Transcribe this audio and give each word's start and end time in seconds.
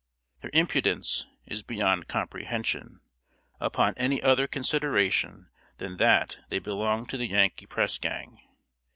Their 0.41 0.49
impudence 0.55 1.27
is 1.45 1.61
beyond 1.61 2.07
comprehension, 2.07 3.01
upon 3.59 3.93
any 3.97 4.19
other 4.19 4.47
consideration 4.47 5.51
than 5.77 5.97
that 5.97 6.39
they 6.49 6.57
belong 6.57 7.05
to 7.05 7.17
the 7.17 7.27
Yankee 7.27 7.67
press 7.67 7.99
gang. 7.99 8.39